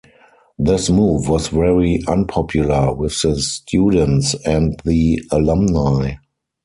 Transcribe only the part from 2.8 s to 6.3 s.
with the students and the alumni.